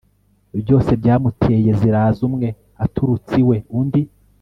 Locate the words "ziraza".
1.79-2.19